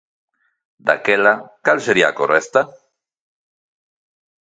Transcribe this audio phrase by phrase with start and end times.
[0.87, 1.33] Daquela
[1.65, 2.61] cal sería a correcta?